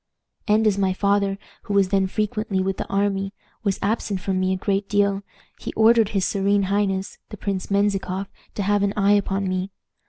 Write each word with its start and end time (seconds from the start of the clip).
"And 0.47 0.65
as 0.65 0.79
my 0.79 0.93
father, 0.93 1.37
who 1.65 1.75
was 1.75 1.89
then 1.89 2.07
frequently 2.07 2.59
with 2.59 2.77
the 2.77 2.87
army, 2.87 3.35
was 3.63 3.77
absent 3.83 4.19
from 4.19 4.39
me 4.39 4.51
a 4.51 4.55
great 4.57 4.89
deal, 4.89 5.21
he 5.59 5.71
ordered 5.73 6.09
his 6.09 6.25
serene 6.25 6.63
highness, 6.73 7.19
the 7.29 7.37
Prince 7.37 7.69
Menzikoff, 7.69 8.25
to 8.55 8.63
have 8.63 8.81
an 8.81 8.93
eye 8.97 9.13
upon 9.13 9.47
me. 9.47 9.69